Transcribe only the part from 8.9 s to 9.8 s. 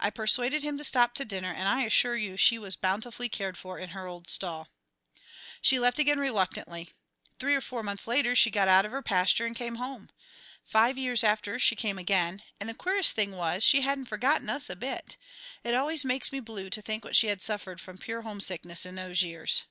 her pasture and came